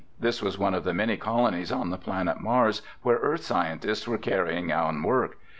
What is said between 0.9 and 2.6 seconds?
many colonies on the planet